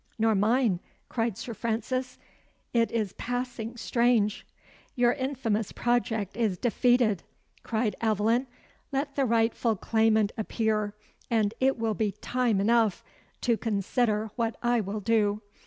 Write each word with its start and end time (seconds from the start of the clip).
"Nor 0.17 0.33
mine," 0.33 0.79
cried 1.09 1.37
Sir 1.37 1.53
Francis. 1.53 2.17
"'T 2.73 2.91
is 2.91 3.13
passing 3.19 3.77
strange!" 3.77 4.47
"Your 4.95 5.13
infamous 5.13 5.71
project 5.71 6.35
is 6.35 6.57
defeated," 6.57 7.21
cried 7.61 7.95
Aveline. 8.01 8.47
"Let 8.91 9.15
the 9.15 9.25
rightful 9.25 9.75
claimant 9.75 10.31
appear, 10.39 10.95
and 11.29 11.53
it 11.59 11.77
will 11.77 11.93
be 11.93 12.13
time 12.13 12.59
enough 12.59 13.03
to 13.41 13.57
consider 13.57 14.31
what 14.35 14.55
I 14.63 14.81
will 14.81 15.01
do. 15.01 15.43